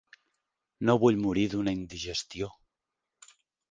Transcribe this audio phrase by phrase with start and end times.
[0.89, 2.53] No vull morir d'una indigestió.